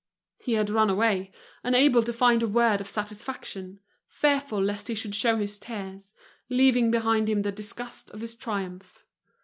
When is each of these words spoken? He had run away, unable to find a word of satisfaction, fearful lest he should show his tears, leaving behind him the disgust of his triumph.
He 0.39 0.53
had 0.53 0.71
run 0.71 0.89
away, 0.89 1.31
unable 1.63 2.01
to 2.01 2.11
find 2.11 2.41
a 2.41 2.47
word 2.47 2.81
of 2.81 2.89
satisfaction, 2.89 3.79
fearful 4.07 4.59
lest 4.59 4.87
he 4.87 4.95
should 4.95 5.13
show 5.13 5.35
his 5.37 5.59
tears, 5.59 6.15
leaving 6.49 6.89
behind 6.89 7.29
him 7.29 7.43
the 7.43 7.51
disgust 7.51 8.09
of 8.09 8.21
his 8.21 8.33
triumph. 8.33 9.05